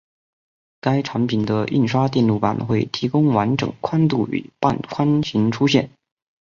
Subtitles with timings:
[0.79, 5.91] 该产品的印刷电路板会提供完整宽度与半宽型出现。